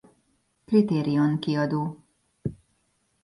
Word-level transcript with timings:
Kriterion 0.67 1.37
Kiadó. 1.43 1.81